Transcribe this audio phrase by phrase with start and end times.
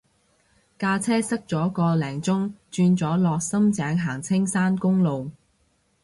[0.79, 5.29] 架車塞咗個零鐘轉咗落深井行青山公路